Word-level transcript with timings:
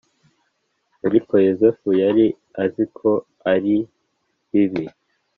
ariko 1.07 1.31
Yozefu 1.45 1.87
yari 2.03 2.25
azi 2.63 2.83
ko 2.97 3.09
ari 3.53 3.75
bibi 4.51 4.85